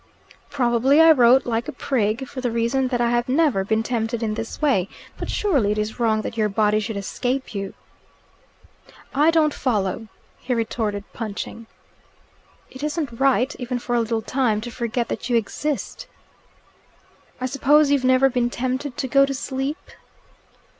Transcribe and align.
"Probably 0.49 0.99
I 0.99 1.11
wrote 1.11 1.45
like 1.45 1.67
a 1.67 1.71
prig, 1.71 2.27
for 2.27 2.41
the 2.41 2.49
reason 2.49 2.87
that 2.87 2.99
I 2.99 3.11
have 3.11 3.29
never 3.29 3.63
been 3.63 3.83
tempted 3.83 4.23
in 4.23 4.33
this 4.33 4.59
way; 4.59 4.89
but 5.19 5.29
surely 5.29 5.71
it 5.71 5.77
is 5.77 5.99
wrong 5.99 6.23
that 6.23 6.35
your 6.35 6.49
body 6.49 6.79
should 6.79 6.97
escape 6.97 7.53
you." 7.53 7.75
"I 9.13 9.29
don't 9.29 9.53
follow," 9.53 10.07
he 10.39 10.55
retorted, 10.55 11.03
punching. 11.13 11.67
"It 12.71 12.81
isn't 12.81 13.19
right, 13.19 13.55
even 13.59 13.77
for 13.77 13.93
a 13.93 13.99
little 13.99 14.23
time, 14.23 14.59
to 14.61 14.71
forget 14.71 15.07
that 15.09 15.29
you 15.29 15.35
exist." 15.35 16.07
"I 17.39 17.45
suppose 17.45 17.91
you've 17.91 18.03
never 18.03 18.27
been 18.27 18.49
tempted 18.49 18.97
to 18.97 19.07
go 19.07 19.23
to 19.27 19.35
sleep?" 19.35 19.91